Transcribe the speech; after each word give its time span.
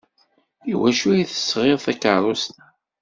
I 0.71 0.73
wacu 0.79 1.07
ay 1.11 1.23
d-tesɣiḍ 1.25 1.79
takeṛṛust-a? 1.85 2.65